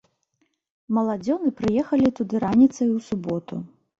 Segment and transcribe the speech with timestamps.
[0.97, 3.63] Маладзёны прыехалі туды раніцай у суботу.